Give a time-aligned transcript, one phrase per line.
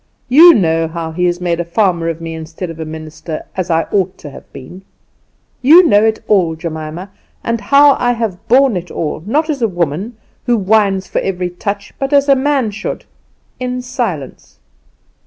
[0.29, 3.69] You know how he has made a farmer of me instead of a minister, as
[3.69, 4.81] I ought to have been;
[5.61, 7.11] you know it all, Jemima;
[7.43, 10.17] and how I have borne it all, not as a woman,
[10.47, 13.05] who whines for every touch, but as a man should
[13.59, 14.57] in silence.